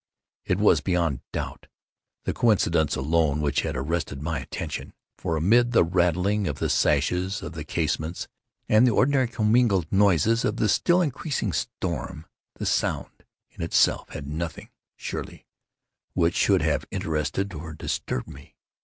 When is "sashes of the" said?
6.71-7.63